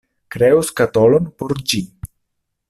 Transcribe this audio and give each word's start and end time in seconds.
Kreu 0.35 0.61
skatolon 0.69 1.29
por 1.43 1.55
ĝi! 1.73 1.85